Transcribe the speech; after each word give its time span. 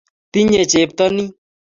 Tinyei 0.31 0.69
cheptonin---- 0.71 1.17